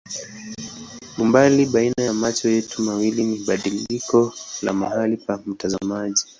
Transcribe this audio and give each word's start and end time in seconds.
Umbali 1.21 1.65
baina 1.65 2.03
ya 2.03 2.13
macho 2.13 2.49
yetu 2.49 2.81
mawili 2.81 3.23
ni 3.23 3.37
badiliko 3.39 4.33
la 4.61 4.73
mahali 4.73 5.17
pa 5.17 5.39
mtazamaji. 5.45 6.23